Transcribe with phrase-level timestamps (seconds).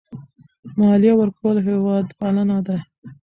[0.79, 2.77] مالیه ورکول هېوادپالنه ده.